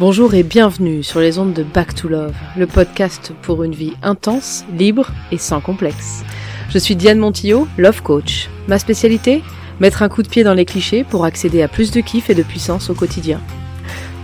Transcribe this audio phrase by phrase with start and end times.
[0.00, 3.94] Bonjour et bienvenue sur les ondes de Back to Love, le podcast pour une vie
[4.00, 6.22] intense, libre et sans complexe.
[6.70, 8.48] Je suis Diane Montillo, Love Coach.
[8.68, 9.42] Ma spécialité
[9.80, 12.36] Mettre un coup de pied dans les clichés pour accéder à plus de kiff et
[12.36, 13.40] de puissance au quotidien.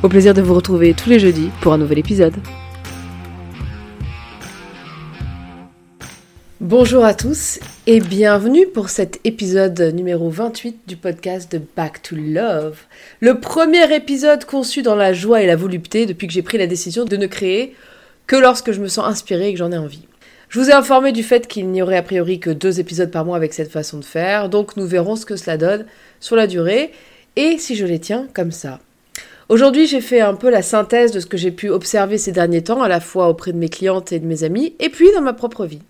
[0.04, 2.36] Au plaisir de vous retrouver tous les jeudis pour un nouvel épisode.
[6.64, 12.16] Bonjour à tous et bienvenue pour cet épisode numéro 28 du podcast de Back to
[12.16, 12.78] Love.
[13.20, 16.66] Le premier épisode conçu dans la joie et la volupté depuis que j'ai pris la
[16.66, 17.74] décision de ne créer
[18.26, 20.08] que lorsque je me sens inspirée et que j'en ai envie.
[20.48, 23.26] Je vous ai informé du fait qu'il n'y aurait a priori que deux épisodes par
[23.26, 25.84] mois avec cette façon de faire, donc nous verrons ce que cela donne
[26.18, 26.92] sur la durée
[27.36, 28.80] et si je les tiens comme ça.
[29.50, 32.64] Aujourd'hui, j'ai fait un peu la synthèse de ce que j'ai pu observer ces derniers
[32.64, 35.20] temps, à la fois auprès de mes clientes et de mes amis, et puis dans
[35.20, 35.82] ma propre vie.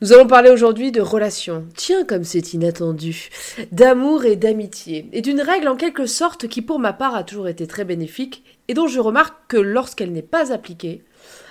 [0.00, 3.30] Nous allons parler aujourd'hui de relations, tiens comme c'est inattendu,
[3.72, 7.48] d'amour et d'amitié, et d'une règle en quelque sorte qui pour ma part a toujours
[7.48, 11.02] été très bénéfique, et dont je remarque que lorsqu'elle n'est pas appliquée,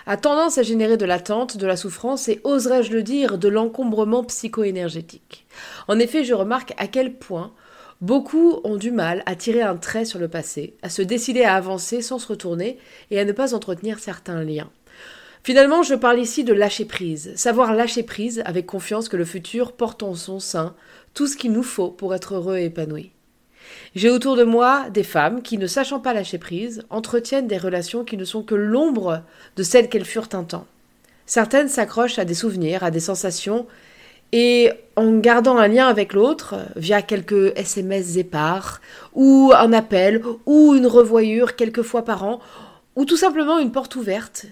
[0.05, 4.23] a tendance à générer de l'attente, de la souffrance et, oserais-je le dire, de l'encombrement
[4.23, 5.45] psycho-énergétique.
[5.89, 7.51] En effet, je remarque à quel point
[7.99, 11.55] beaucoup ont du mal à tirer un trait sur le passé, à se décider à
[11.55, 12.77] avancer sans se retourner
[13.11, 14.69] et à ne pas entretenir certains liens.
[15.47, 19.71] Finalement, je parle ici de lâcher prise, savoir lâcher prise avec confiance que le futur
[19.71, 20.75] porte en son sein
[21.13, 23.11] tout ce qu'il nous faut pour être heureux et épanoui.
[23.95, 28.03] J'ai autour de moi des femmes qui, ne sachant pas lâcher prise, entretiennent des relations
[28.03, 29.21] qui ne sont que l'ombre
[29.55, 30.67] de celles qu'elles furent un temps.
[31.25, 33.67] Certaines s'accrochent à des souvenirs, à des sensations,
[34.33, 38.81] et en gardant un lien avec l'autre, via quelques SMS épars,
[39.13, 42.41] ou un appel, ou une revoyure quelques fois par an,
[42.97, 44.47] ou tout simplement une porte ouverte,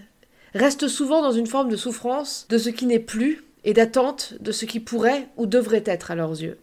[0.56, 4.52] reste souvent dans une forme de souffrance de ce qui n'est plus et d'attente de
[4.52, 6.58] ce qui pourrait ou devrait être à leurs yeux.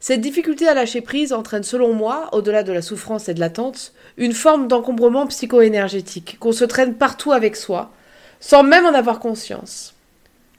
[0.00, 3.92] Cette difficulté à lâcher prise entraîne selon moi, au-delà de la souffrance et de l'attente,
[4.16, 7.92] une forme d'encombrement psycho-énergétique, qu'on se traîne partout avec soi,
[8.40, 9.94] sans même en avoir conscience.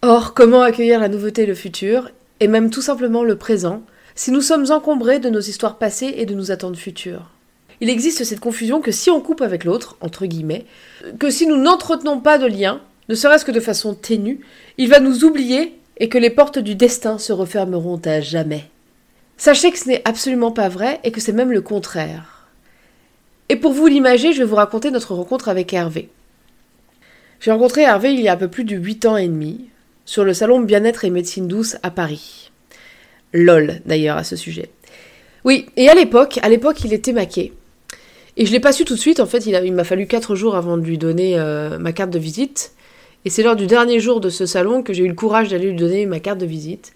[0.02, 3.84] Or, comment accueillir la nouveauté et le futur, et même tout simplement le présent,
[4.16, 7.30] si nous sommes encombrés de nos histoires passées et de nos attentes futures?
[7.82, 10.66] Il existe cette confusion que si on coupe avec l'autre, entre guillemets,
[11.20, 14.40] que si nous n'entretenons pas de lien, ne serait-ce que de façon ténue,
[14.78, 18.66] il va nous oublier et que les portes du destin se refermeront à jamais.
[19.38, 22.48] Sachez que ce n'est absolument pas vrai et que c'est même le contraire.
[23.50, 26.10] Et pour vous l'imager, je vais vous raconter notre rencontre avec Hervé.
[27.40, 29.70] J'ai rencontré Hervé il y a un peu plus de 8 ans et demi,
[30.06, 32.52] sur le salon Bien-être et Médecine Douce à Paris.
[33.34, 34.70] LOL d'ailleurs à ce sujet.
[35.44, 37.54] Oui, et à l'époque, à l'époque il était maqué.
[38.36, 40.56] Et je l'ai pas su tout de suite, en fait, il, m'a fallu 4 jours
[40.56, 42.74] avant de lui donner euh, ma carte de visite.
[43.26, 45.70] Et c'est lors du dernier jour de ce salon que j'ai eu le courage d'aller
[45.70, 46.94] lui donner ma carte de visite,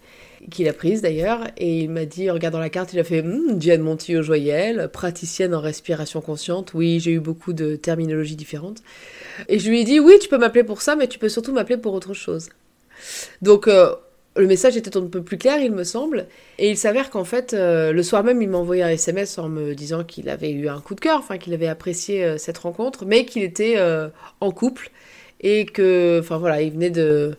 [0.51, 3.21] qu'il a prise d'ailleurs, et il m'a dit, en regardant la carte, il a fait
[3.21, 6.73] hm, Diane Montillo Joyelle, praticienne en respiration consciente.
[6.73, 8.81] Oui, j'ai eu beaucoup de terminologies différentes.
[9.47, 11.53] Et je lui ai dit Oui, tu peux m'appeler pour ça, mais tu peux surtout
[11.53, 12.49] m'appeler pour autre chose.
[13.43, 13.93] Donc, euh,
[14.37, 16.27] le message était un peu plus clair, il me semble.
[16.59, 19.49] Et il s'avère qu'en fait, euh, le soir même, il m'a envoyé un SMS en
[19.49, 23.05] me disant qu'il avait eu un coup de cœur, qu'il avait apprécié euh, cette rencontre,
[23.05, 24.09] mais qu'il était euh,
[24.41, 24.91] en couple
[25.41, 27.35] et que, enfin voilà, il venait de,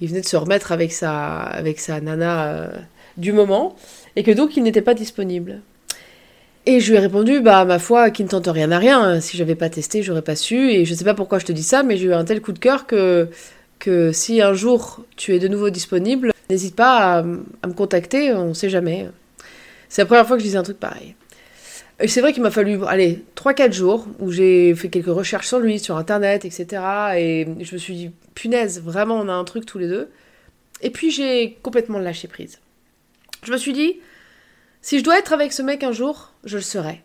[0.00, 2.70] il venait de se remettre avec sa, avec sa nana
[3.16, 3.76] du moment
[4.16, 5.60] et que donc il n'était pas disponible.
[6.66, 9.20] Et je lui ai répondu, bah ma foi, qui ne tente rien à rien.
[9.20, 10.70] Si j'avais pas testé, j'aurais pas su.
[10.70, 12.52] Et je sais pas pourquoi je te dis ça, mais j'ai eu un tel coup
[12.52, 13.28] de cœur que
[14.12, 18.54] si un jour tu es de nouveau disponible, n'hésite pas à, me contacter, on ne
[18.54, 19.08] sait jamais.
[19.88, 21.14] C'est la première fois que je disais un truc pareil.
[22.00, 25.60] Et c'est vrai qu'il m'a fallu, allez, 3-4 jours où j'ai fait quelques recherches sur
[25.60, 26.82] lui, sur internet, etc.
[27.16, 30.10] Et je me suis dit, punaise, vraiment, on a un truc tous les deux.
[30.82, 32.58] Et puis j'ai complètement lâché prise.
[33.44, 34.00] Je me suis dit,
[34.82, 37.02] si je dois être avec ce mec un jour, je le serai.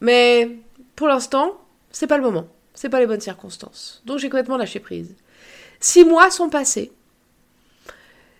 [0.00, 0.50] Mais
[0.96, 1.58] pour l'instant,
[1.90, 2.48] c'est pas le moment.
[2.74, 4.02] C'est pas les bonnes circonstances.
[4.04, 5.14] Donc j'ai complètement lâché prise.
[5.80, 6.92] Six mois sont passés.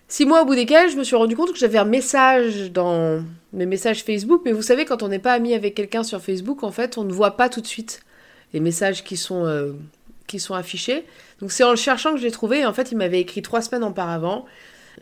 [0.08, 3.22] Six mois au bout desquels je me suis rendu compte que j'avais un message dans
[3.52, 6.62] mes messages Facebook, mais vous savez, quand on n'est pas ami avec quelqu'un sur Facebook,
[6.62, 8.00] en fait, on ne voit pas tout de suite
[8.54, 9.72] les messages qui sont, euh,
[10.26, 11.04] qui sont affichés.
[11.40, 13.60] Donc c'est en le cherchant que je l'ai trouvé, en fait, il m'avait écrit trois
[13.60, 14.46] semaines auparavant.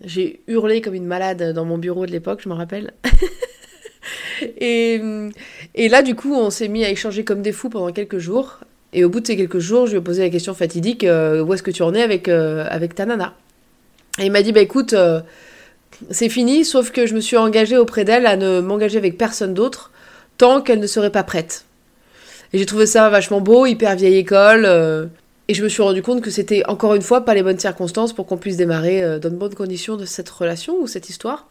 [0.02, 2.92] J'ai hurlé comme une malade dans mon bureau de l'époque, je me rappelle.
[4.42, 5.00] et,
[5.74, 8.58] et là, du coup, on s'est mis à échanger comme des fous pendant quelques jours.
[8.96, 11.44] Et au bout de ces quelques jours, je lui ai posé la question fatidique euh,
[11.44, 13.34] où est-ce que tu en es avec, euh, avec ta nana?
[14.18, 15.20] Et il m'a dit bah écoute, euh,
[16.10, 19.52] c'est fini, sauf que je me suis engagée auprès d'elle à ne m'engager avec personne
[19.52, 19.90] d'autre
[20.38, 21.66] tant qu'elle ne serait pas prête.
[22.54, 24.64] Et j'ai trouvé ça vachement beau, hyper vieille école.
[24.64, 28.14] et je me suis rendu compte que c'était encore une fois pas les bonnes circonstances
[28.14, 31.50] pour qu'on puisse démarrer dans de bonnes conditions de cette relation ou cette histoire.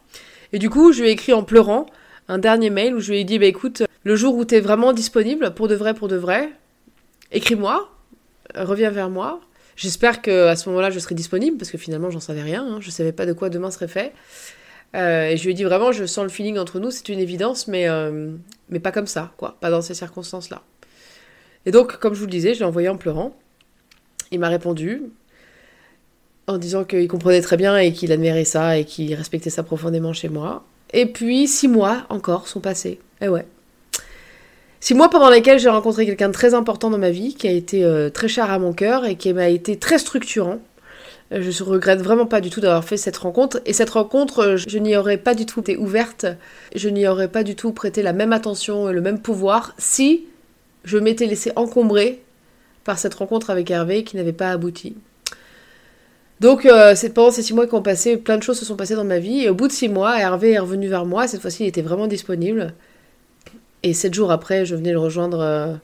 [0.52, 1.86] Et du coup, je lui ai écrit en pleurant
[2.28, 4.60] un dernier mail où je lui ai dit bah écoute, le jour où tu es
[4.60, 6.50] vraiment disponible, pour de vrai, pour de vrai,
[7.32, 7.90] écris-moi,
[8.54, 9.40] reviens vers moi.
[9.76, 12.66] J'espère que à ce moment-là, je serai disponible parce que finalement, j'en savais rien.
[12.66, 12.78] Hein.
[12.80, 14.12] Je savais pas de quoi demain serait fait.
[14.94, 17.18] Euh, et je lui ai dit vraiment, je sens le feeling entre nous, c'est une
[17.18, 18.30] évidence, mais, euh,
[18.70, 19.56] mais pas comme ça, quoi.
[19.60, 20.62] Pas dans ces circonstances-là.
[21.66, 23.36] Et donc, comme je vous le disais, je l'ai envoyé en pleurant.
[24.30, 25.02] Il m'a répondu
[26.46, 30.12] en disant qu'il comprenait très bien et qu'il admirait ça et qu'il respectait ça profondément
[30.12, 30.64] chez moi.
[30.92, 33.00] Et puis, six mois encore sont passés.
[33.20, 33.46] Et ouais.
[34.86, 37.50] Six mois pendant lesquels j'ai rencontré quelqu'un de très important dans ma vie, qui a
[37.50, 40.60] été euh, très cher à mon cœur et qui m'a été très structurant.
[41.32, 43.60] Euh, je ne regrette vraiment pas du tout d'avoir fait cette rencontre.
[43.66, 46.26] Et cette rencontre, euh, je n'y aurais pas du tout été ouverte,
[46.72, 50.26] je n'y aurais pas du tout prêté la même attention et le même pouvoir si
[50.84, 52.22] je m'étais laissé encombrer
[52.84, 54.96] par cette rencontre avec Hervé qui n'avait pas abouti.
[56.38, 59.02] Donc, c'est pendant ces six mois qu'on passé, plein de choses se sont passées dans
[59.02, 59.40] ma vie.
[59.40, 61.26] Et au bout de six mois, Hervé est revenu vers moi.
[61.26, 62.72] Cette fois-ci, il était vraiment disponible.
[63.86, 65.74] Et sept jours après, je venais le rejoindre euh,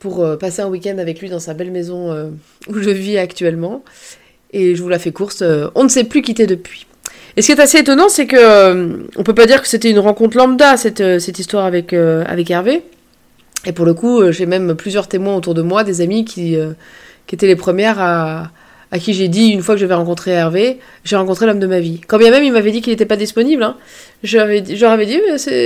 [0.00, 2.28] pour euh, passer un week-end avec lui dans sa belle maison euh,
[2.68, 3.82] où je vis actuellement.
[4.52, 5.42] Et je vous la fais course,
[5.74, 6.86] on ne s'est plus quitté depuis.
[7.38, 9.98] Et ce qui est assez étonnant, c'est que on peut pas dire que c'était une
[9.98, 12.82] rencontre lambda cette, cette histoire avec, avec Hervé.
[13.64, 16.56] Et pour le coup, j'ai même plusieurs témoins autour de moi, des amis qui,
[17.26, 18.52] qui étaient les premières à,
[18.94, 21.80] à qui j'ai dit une fois que j'avais rencontré Hervé, j'ai rencontré l'homme de ma
[21.80, 22.00] vie.
[22.06, 23.76] Quand bien même il m'avait dit qu'il n'était pas disponible, hein,
[24.22, 25.20] je leur avais dit,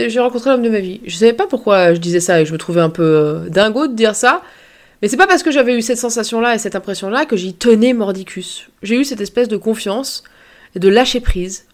[0.09, 1.03] j'ai rencontré l'homme de ma vie.
[1.07, 3.87] Je savais pas pourquoi je disais ça et je me trouvais un peu euh, dingo
[3.87, 4.41] de dire ça.
[5.03, 7.93] Mais c'est pas parce que j'avais eu cette sensation-là et cette impression-là que j'y tenais
[7.93, 8.71] mordicus.
[8.83, 10.25] J'ai eu cette espèce de confiance
[10.75, 11.67] et de lâcher prise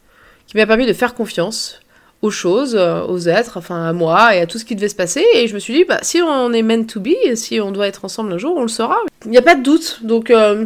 [0.48, 1.78] qui m'a permis de faire confiance
[2.20, 4.94] aux choses, euh, aux êtres, enfin à moi et à tout ce qui devait se
[4.96, 5.22] passer.
[5.34, 7.86] Et je me suis dit, bah, si on est meant to be, si on doit
[7.86, 8.96] être ensemble un jour, on le saura.
[9.24, 10.00] Il n'y a pas de doute.
[10.02, 10.64] Donc, euh,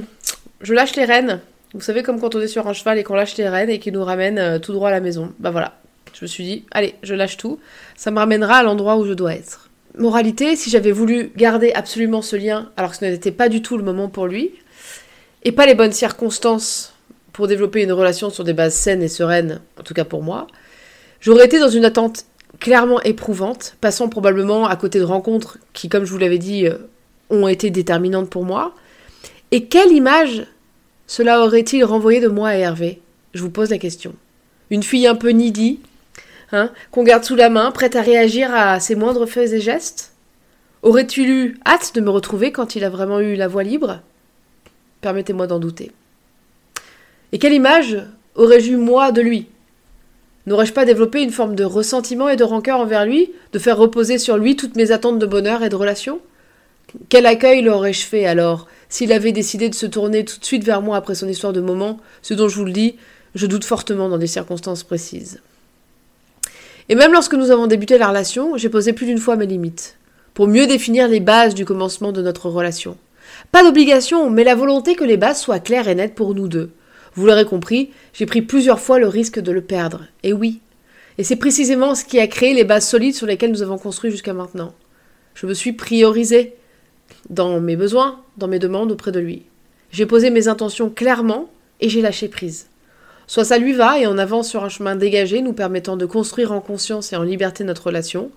[0.60, 1.40] je lâche les rênes.
[1.74, 3.78] Vous savez, comme quand on est sur un cheval et qu'on lâche les rênes et
[3.78, 5.32] qu'il nous ramène euh, tout droit à la maison.
[5.38, 5.78] Bah voilà.
[6.14, 7.60] Je me suis dit, allez, je lâche tout.
[7.96, 9.68] Ça me ramènera à l'endroit où je dois être.
[9.96, 13.76] Moralité, si j'avais voulu garder absolument ce lien, alors que ce n'était pas du tout
[13.76, 14.52] le moment pour lui,
[15.44, 16.94] et pas les bonnes circonstances
[17.32, 20.46] pour développer une relation sur des bases saines et sereines, en tout cas pour moi,
[21.20, 22.24] j'aurais été dans une attente
[22.60, 26.78] clairement éprouvante, passant probablement à côté de rencontres qui, comme je vous l'avais dit, euh,
[27.30, 28.74] ont été déterminantes pour moi,
[29.50, 30.46] et quelle image
[31.06, 33.00] cela aurait-il renvoyé de moi à Hervé?
[33.34, 34.14] Je vous pose la question.
[34.70, 35.80] Une fille un peu needy,
[36.52, 40.12] hein, qu'on garde sous la main, prête à réagir à ses moindres faits et gestes?
[40.82, 44.00] Aurais-tu eu hâte de me retrouver quand il a vraiment eu la voix libre?
[45.00, 45.92] Permettez-moi d'en douter.
[47.32, 47.98] Et quelle image
[48.34, 49.46] aurais-je eu moi de lui?
[50.46, 54.18] N'aurais-je pas développé une forme de ressentiment et de rancœur envers lui, de faire reposer
[54.18, 56.20] sur lui toutes mes attentes de bonheur et de relation?
[57.08, 60.80] Quel accueil l'aurais-je fait alors s'il avait décidé de se tourner tout de suite vers
[60.80, 62.96] moi après son histoire de moment, ce dont je vous le dis,
[63.34, 65.40] je doute fortement dans des circonstances précises.
[66.88, 69.98] Et même lorsque nous avons débuté la relation, j'ai posé plus d'une fois mes limites,
[70.32, 72.96] pour mieux définir les bases du commencement de notre relation.
[73.52, 76.70] Pas d'obligation, mais la volonté que les bases soient claires et nettes pour nous deux.
[77.14, 80.06] Vous l'aurez compris, j'ai pris plusieurs fois le risque de le perdre.
[80.22, 80.60] Et oui.
[81.18, 84.10] Et c'est précisément ce qui a créé les bases solides sur lesquelles nous avons construit
[84.10, 84.72] jusqu'à maintenant.
[85.34, 86.56] Je me suis priorisée,
[87.30, 89.44] dans mes besoins, dans mes demandes auprès de lui.
[89.90, 91.48] J'ai posé mes intentions clairement
[91.80, 92.68] et j'ai lâché prise.
[93.26, 96.52] Soit ça lui va et on avance sur un chemin dégagé nous permettant de construire
[96.52, 98.30] en conscience et en liberté notre relation,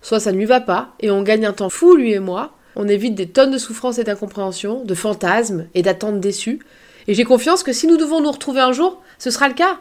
[0.00, 2.52] soit ça ne lui va pas et on gagne un temps fou, lui et moi,
[2.74, 6.60] on évite des tonnes de souffrances et d'incompréhension, de fantasmes et d'attentes déçues,
[7.06, 9.80] et j'ai confiance que si nous devons nous retrouver un jour, ce sera le cas.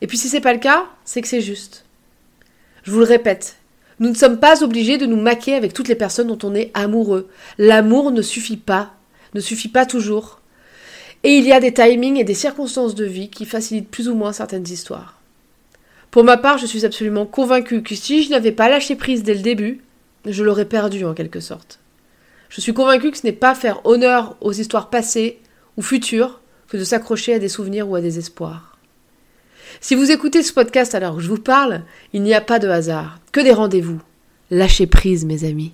[0.00, 1.84] Et puis si c'est pas le cas, c'est que c'est juste.
[2.82, 3.57] Je vous le répète,
[4.00, 6.70] nous ne sommes pas obligés de nous maquer avec toutes les personnes dont on est
[6.74, 7.28] amoureux.
[7.58, 8.92] L'amour ne suffit pas,
[9.34, 10.40] ne suffit pas toujours.
[11.24, 14.14] Et il y a des timings et des circonstances de vie qui facilitent plus ou
[14.14, 15.20] moins certaines histoires.
[16.10, 19.34] Pour ma part, je suis absolument convaincue que si je n'avais pas lâché prise dès
[19.34, 19.82] le début,
[20.24, 21.80] je l'aurais perdu en quelque sorte.
[22.48, 25.38] Je suis convaincue que ce n'est pas faire honneur aux histoires passées
[25.76, 28.77] ou futures que de s'accrocher à des souvenirs ou à des espoirs.
[29.80, 31.82] Si vous écoutez ce podcast alors que je vous parle,
[32.12, 34.00] il n'y a pas de hasard, que des rendez-vous.
[34.50, 35.72] Lâchez prise, mes amis.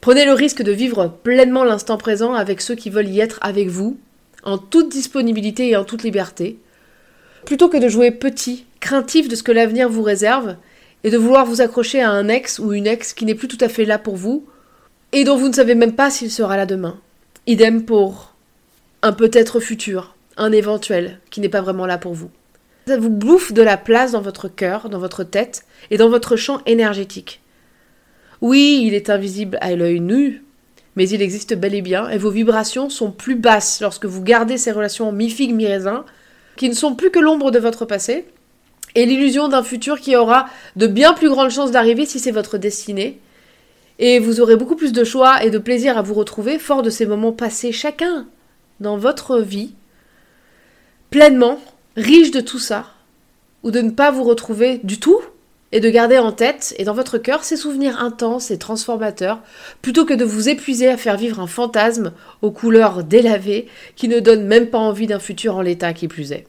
[0.00, 3.68] Prenez le risque de vivre pleinement l'instant présent avec ceux qui veulent y être avec
[3.68, 3.98] vous,
[4.44, 6.58] en toute disponibilité et en toute liberté,
[7.44, 10.56] plutôt que de jouer petit, craintif de ce que l'avenir vous réserve,
[11.04, 13.58] et de vouloir vous accrocher à un ex ou une ex qui n'est plus tout
[13.60, 14.46] à fait là pour vous,
[15.12, 16.98] et dont vous ne savez même pas s'il sera là demain.
[17.46, 18.34] Idem pour
[19.02, 22.30] un peut-être futur, un éventuel, qui n'est pas vraiment là pour vous.
[22.88, 26.36] Ça vous bouffe de la place dans votre cœur, dans votre tête et dans votre
[26.36, 27.42] champ énergétique.
[28.40, 30.42] Oui, il est invisible à l'œil nu,
[30.96, 34.56] mais il existe bel et bien, et vos vibrations sont plus basses lorsque vous gardez
[34.56, 36.06] ces relations mi-figue, mi-raisin,
[36.56, 38.24] qui ne sont plus que l'ombre de votre passé,
[38.94, 42.56] et l'illusion d'un futur qui aura de bien plus grandes chances d'arriver si c'est votre
[42.56, 43.20] destinée,
[43.98, 46.88] Et vous aurez beaucoup plus de choix et de plaisir à vous retrouver fort de
[46.88, 48.26] ces moments passés chacun
[48.80, 49.74] dans votre vie,
[51.10, 51.60] pleinement,
[51.98, 52.86] riche de tout ça,
[53.62, 55.20] ou de ne pas vous retrouver du tout
[55.72, 59.40] et de garder en tête et dans votre cœur ces souvenirs intenses et transformateurs,
[59.82, 64.20] plutôt que de vous épuiser à faire vivre un fantasme aux couleurs délavées qui ne
[64.20, 66.46] donne même pas envie d'un futur en l'état qui plus est.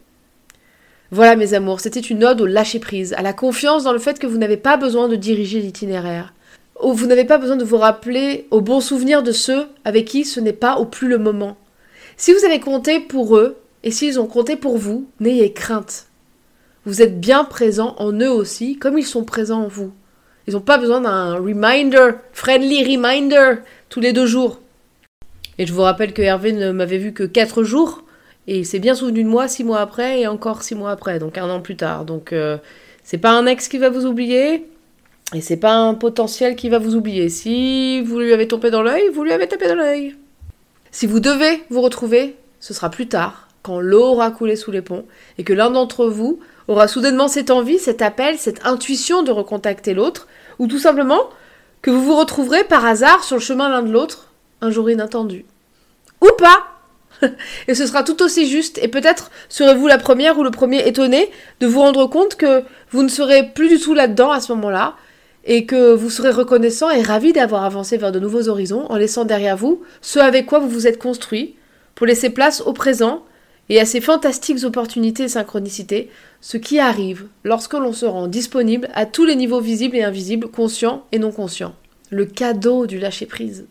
[1.11, 4.27] Voilà mes amours, c'était une ode au lâcher-prise, à la confiance dans le fait que
[4.27, 6.33] vous n'avez pas besoin de diriger l'itinéraire.
[6.81, 10.39] Vous n'avez pas besoin de vous rappeler aux bons souvenirs de ceux avec qui ce
[10.39, 11.57] n'est pas au plus le moment.
[12.15, 16.07] Si vous avez compté pour eux, et s'ils ont compté pour vous, n'ayez crainte.
[16.85, 19.91] Vous êtes bien présent en eux aussi, comme ils sont présents en vous.
[20.47, 24.59] Ils n'ont pas besoin d'un reminder, friendly reminder, tous les deux jours.
[25.57, 28.03] Et je vous rappelle que Hervé ne m'avait vu que quatre jours,
[28.47, 31.19] et il s'est bien souvenu de moi six mois après, et encore six mois après,
[31.19, 32.05] donc un an plus tard.
[32.05, 32.57] Donc euh,
[33.03, 34.65] c'est pas un ex qui va vous oublier,
[35.35, 37.29] et c'est pas un potentiel qui va vous oublier.
[37.29, 40.15] Si vous lui avez tombé dans l'œil, vous lui avez tapé dans l'œil.
[40.91, 44.81] Si vous devez vous retrouver, ce sera plus tard, quand l'eau aura coulé sous les
[44.81, 45.05] ponts,
[45.37, 49.93] et que l'un d'entre vous aura soudainement cette envie, cet appel, cette intuition de recontacter
[49.93, 50.27] l'autre,
[50.59, 51.29] ou tout simplement
[51.81, 55.45] que vous vous retrouverez par hasard sur le chemin l'un de l'autre un jour inattendu.
[56.21, 56.65] Ou pas
[57.67, 61.29] Et ce sera tout aussi juste, et peut-être serez-vous la première ou le premier étonné
[61.59, 64.95] de vous rendre compte que vous ne serez plus du tout là-dedans à ce moment-là,
[65.45, 69.25] et que vous serez reconnaissant et ravi d'avoir avancé vers de nouveaux horizons en laissant
[69.25, 71.55] derrière vous ce avec quoi vous vous êtes construit,
[71.95, 73.23] pour laisser place au présent
[73.69, 76.09] et à ces fantastiques opportunités et synchronicités,
[76.41, 80.47] ce qui arrive lorsque l'on se rend disponible à tous les niveaux visibles et invisibles,
[80.47, 81.75] conscients et non conscients.
[82.09, 83.65] Le cadeau du lâcher-prise.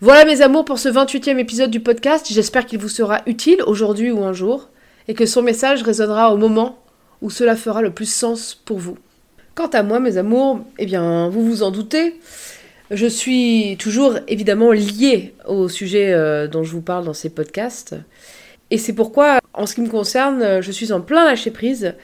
[0.00, 4.10] Voilà mes amours pour ce 28e épisode du podcast, j'espère qu'il vous sera utile aujourd'hui
[4.10, 4.70] ou un jour,
[5.08, 6.78] et que son message résonnera au moment
[7.20, 8.96] où cela fera le plus sens pour vous.
[9.54, 12.14] Quant à moi, mes amours, eh bien, vous vous en doutez,
[12.90, 17.94] je suis toujours évidemment liée au sujet euh, dont je vous parle dans ces podcasts.
[18.70, 21.94] Et c'est pourquoi, en ce qui me concerne, je suis en plein lâcher prise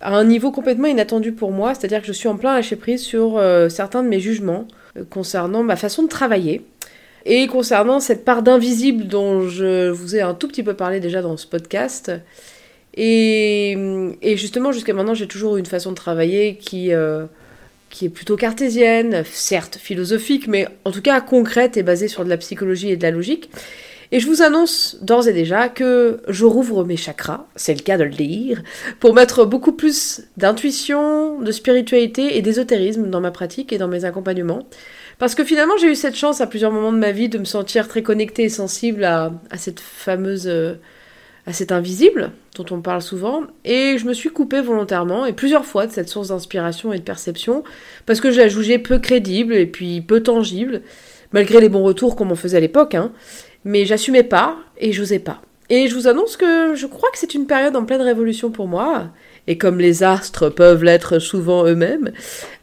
[0.00, 3.02] à un niveau complètement inattendu pour moi, c'est-à-dire que je suis en plein lâcher prise
[3.02, 6.62] sur euh, certains de mes jugements euh, concernant ma façon de travailler
[7.26, 11.20] et concernant cette part d'invisible dont je vous ai un tout petit peu parlé déjà
[11.20, 12.10] dans ce podcast.
[12.96, 13.76] Et,
[14.22, 17.26] justement, jusqu'à maintenant, j'ai toujours une façon de travailler qui, euh,
[17.90, 22.30] qui est plutôt cartésienne, certes philosophique, mais en tout cas concrète et basée sur de
[22.30, 23.50] la psychologie et de la logique.
[24.12, 27.96] Et je vous annonce d'ores et déjà que je rouvre mes chakras, c'est le cas
[27.96, 28.62] de le dire,
[28.98, 34.04] pour mettre beaucoup plus d'intuition, de spiritualité et d'ésotérisme dans ma pratique et dans mes
[34.04, 34.66] accompagnements.
[35.18, 37.44] Parce que finalement, j'ai eu cette chance à plusieurs moments de ma vie de me
[37.44, 40.48] sentir très connectée et sensible à, cette fameuse.
[40.48, 40.74] Euh,
[41.46, 45.64] à cet invisible dont on parle souvent, et je me suis coupée volontairement et plusieurs
[45.64, 47.64] fois de cette source d'inspiration et de perception,
[48.04, 50.82] parce que je la jugeais peu crédible et puis peu tangible,
[51.32, 53.12] malgré les bons retours qu'on m'en faisait à l'époque, hein
[53.64, 55.40] mais j'assumais pas et j'osais pas.
[55.70, 58.66] Et je vous annonce que je crois que c'est une période en pleine révolution pour
[58.66, 59.06] moi,
[59.46, 62.10] et comme les astres peuvent l'être souvent eux-mêmes,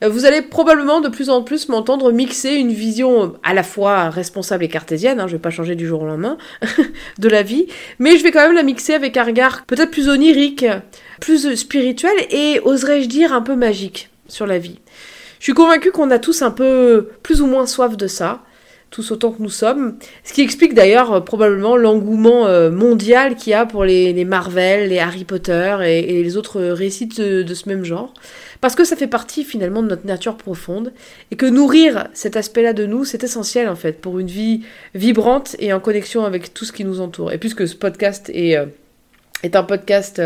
[0.05, 4.65] vous allez probablement de plus en plus m'entendre mixer une vision à la fois responsable
[4.65, 6.37] et cartésienne, hein, je vais pas changer du jour au lendemain,
[7.17, 10.09] de la vie, mais je vais quand même la mixer avec un regard peut-être plus
[10.09, 10.65] onirique,
[11.21, 14.79] plus spirituel et oserais-je dire un peu magique sur la vie.
[15.39, 18.41] Je suis convaincue qu'on a tous un peu plus ou moins soif de ça,
[18.89, 19.97] tous autant que nous sommes.
[20.23, 24.89] Ce qui explique d'ailleurs euh, probablement l'engouement euh, mondial qu'il y a pour les, Marvel,
[24.89, 28.13] les Harry Potter et, les autres récits de, ce même genre.
[28.61, 30.93] Parce que ça fait partie finalement de notre nature profonde
[31.31, 34.61] et que nourrir cet aspect-là de nous, c'est essentiel en fait pour une vie
[34.95, 37.31] vibrante et en connexion avec tout ce qui nous entoure.
[37.31, 38.57] Et puisque ce podcast est...
[38.57, 38.65] Euh,
[39.43, 40.19] est un podcast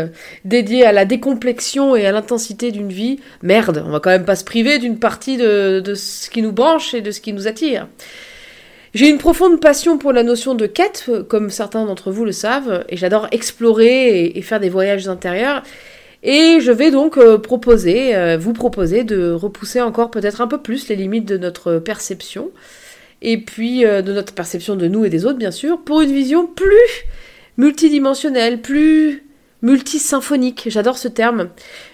[0.46, 4.36] dédié à la décomplexion et à l'intensité d'une vie, merde, on va quand même pas
[4.36, 7.46] se priver d'une partie de, de ce qui nous branche et de ce qui nous
[7.46, 7.88] attire.
[8.94, 12.84] J'ai une profonde passion pour la notion de quête, comme certains d'entre vous le savent,
[12.90, 15.62] et j'adore explorer et, faire des voyages intérieurs.
[16.22, 20.58] Et je vais donc euh, proposer, euh, vous proposer de repousser encore peut-être un peu
[20.58, 22.50] plus les limites de notre perception,
[23.22, 26.12] et puis euh, de notre perception de nous et des autres, bien sûr, pour une
[26.12, 27.06] vision plus
[27.56, 29.24] multidimensionnelle, plus
[29.62, 30.64] multisymphonique.
[30.66, 31.48] J'adore ce terme.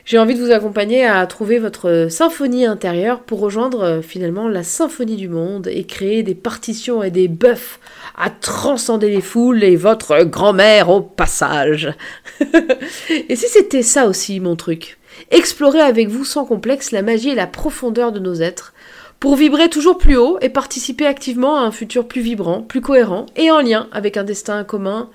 [0.05, 4.63] J'ai envie de vous accompagner à trouver votre symphonie intérieure pour rejoindre euh, finalement la
[4.63, 7.79] symphonie du monde et créer des partitions et des buffs
[8.17, 11.93] à transcender les foules et votre grand-mère au passage.
[13.11, 14.99] et si c'était ça aussi mon truc?
[15.31, 18.73] Explorer avec vous sans complexe la magie et la profondeur de nos êtres
[19.21, 23.27] pour vibrer toujours plus haut et participer activement à un futur plus vibrant, plus cohérent
[23.37, 25.11] et en lien avec un destin commun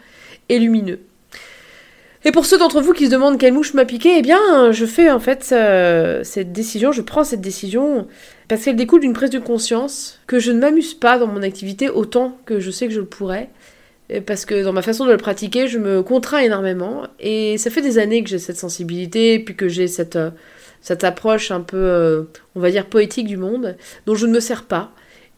[0.49, 0.99] et lumineux.
[2.25, 4.85] Et pour ceux d'entre vous qui se demandent quelle mouche m'a piqué, eh bien, je
[4.85, 8.07] fais en fait euh, cette décision, je prends cette décision
[8.47, 11.89] parce qu'elle découle d'une prise de conscience que je ne m'amuse pas dans mon activité
[11.89, 13.49] autant que je sais que je le pourrais.
[14.25, 17.07] Parce que dans ma façon de le pratiquer, je me contrains énormément.
[17.19, 20.29] Et ça fait des années que j'ai cette sensibilité, puis que j'ai cette, euh,
[20.81, 22.23] cette approche un peu, euh,
[22.55, 23.75] on va dire, poétique du monde,
[24.05, 24.91] dont je ne me sers pas.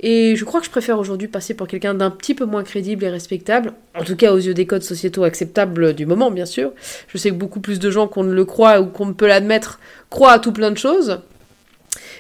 [0.08, 3.04] Et je crois que je préfère aujourd'hui passer pour quelqu'un d'un petit peu moins crédible
[3.06, 6.74] et respectable, en tout cas aux yeux des codes sociétaux acceptables du moment, bien sûr.
[7.08, 9.26] Je sais que beaucoup plus de gens qu'on ne le croit ou qu'on ne peut
[9.26, 9.80] l'admettre
[10.12, 11.22] croient à tout plein de choses.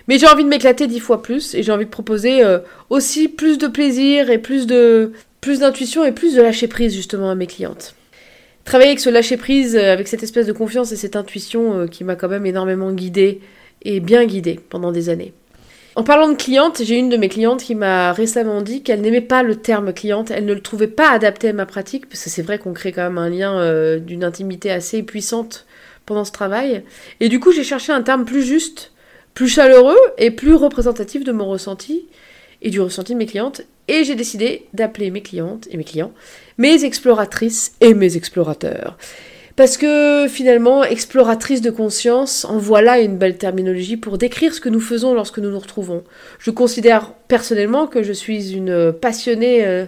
[0.07, 2.57] Mais j'ai envie de m'éclater dix fois plus et j'ai envie de proposer euh,
[2.89, 7.29] aussi plus de plaisir et plus de plus d'intuition et plus de lâcher prise justement
[7.29, 7.93] à mes clientes.
[8.63, 11.85] Travailler avec ce lâcher prise, euh, avec cette espèce de confiance et cette intuition euh,
[11.85, 13.41] qui m'a quand même énormément guidée
[13.83, 15.33] et bien guidée pendant des années.
[15.95, 19.21] En parlant de cliente, j'ai une de mes clientes qui m'a récemment dit qu'elle n'aimait
[19.21, 22.29] pas le terme cliente, elle ne le trouvait pas adapté à ma pratique, parce que
[22.29, 25.65] c'est vrai qu'on crée quand même un lien euh, d'une intimité assez puissante
[26.05, 26.83] pendant ce travail.
[27.21, 28.91] Et du coup, j'ai cherché un terme plus juste,
[29.33, 32.05] plus chaleureux et plus représentatif de mon ressenti
[32.61, 33.61] et du ressenti de mes clientes.
[33.87, 36.11] Et j'ai décidé d'appeler mes clientes et mes clients
[36.57, 38.97] mes exploratrices et mes explorateurs.
[39.55, 44.67] Parce que finalement, exploratrice de conscience, en voilà une belle terminologie pour décrire ce que
[44.67, 46.03] nous faisons lorsque nous nous retrouvons.
[46.39, 49.85] Je considère personnellement que je suis une passionnée euh,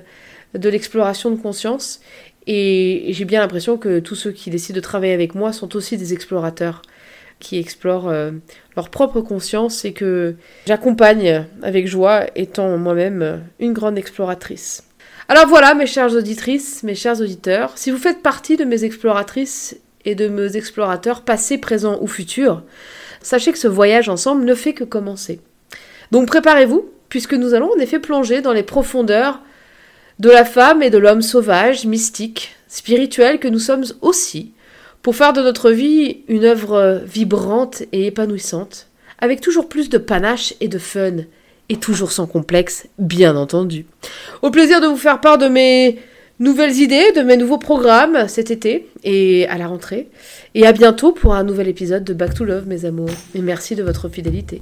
[0.54, 2.00] de l'exploration de conscience
[2.48, 5.98] et j'ai bien l'impression que tous ceux qui décident de travailler avec moi sont aussi
[5.98, 6.82] des explorateurs
[7.40, 8.32] qui explorent euh,
[8.78, 14.87] leur propre conscience et que j'accompagne avec joie étant moi-même une grande exploratrice.
[15.30, 19.76] Alors voilà, mes chères auditrices, mes chers auditeurs, si vous faites partie de mes exploratrices
[20.06, 22.64] et de mes explorateurs passés, présents ou futurs,
[23.22, 25.42] sachez que ce voyage ensemble ne fait que commencer.
[26.12, 29.42] Donc préparez-vous, puisque nous allons en effet plonger dans les profondeurs
[30.20, 34.54] de la femme et de l'homme sauvage, mystique, spirituel que nous sommes aussi,
[35.02, 38.88] pour faire de notre vie une œuvre vibrante et épanouissante,
[39.20, 41.18] avec toujours plus de panache et de fun,
[41.70, 43.86] et toujours sans complexe, bien entendu.
[44.42, 46.00] Au plaisir de vous faire part de mes
[46.40, 50.08] nouvelles idées, de mes nouveaux programmes cet été et à la rentrée.
[50.56, 53.10] Et à bientôt pour un nouvel épisode de Back to Love, mes amours.
[53.36, 54.62] Et merci de votre fidélité.